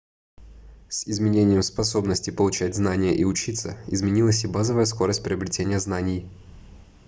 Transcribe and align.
с 0.89 1.05
изменением 1.07 1.61
способности 1.61 2.31
получать 2.31 2.73
знания 2.75 3.15
и 3.15 3.23
учиться 3.23 3.77
изменилась 3.85 4.43
и 4.43 4.47
базовая 4.47 4.85
скорость 4.85 5.21
приобретения 5.23 5.79
знаний 5.79 6.27